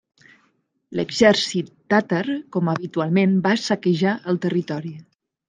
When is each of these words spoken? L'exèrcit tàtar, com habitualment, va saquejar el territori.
L'exèrcit 0.99 1.69
tàtar, 1.95 2.23
com 2.57 2.73
habitualment, 2.73 3.37
va 3.45 3.53
saquejar 3.67 4.17
el 4.35 4.43
territori. 4.49 4.97